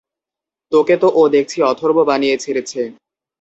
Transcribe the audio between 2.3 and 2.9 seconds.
ছেড়েছে!